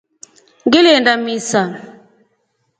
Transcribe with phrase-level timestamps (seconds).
[0.65, 1.61] Ngilinda misa.